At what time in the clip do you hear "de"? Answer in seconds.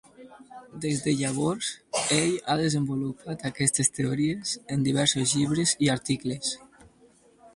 1.07-1.11